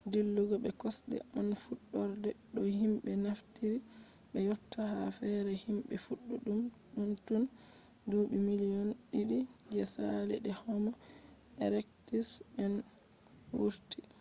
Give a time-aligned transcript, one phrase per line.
[0.11, 3.77] dillugo be kosɗe on fuɗɗorde no himɓe naftiri
[4.31, 6.33] be yotta ha fere himɓe fuɗɗi
[6.95, 7.43] ɗum tun
[8.09, 9.37] duuɓi miliyon ɗiɗi
[9.73, 10.91] je saali de homo
[11.63, 12.29] erektus
[12.63, 12.73] en
[13.57, 13.97] wurti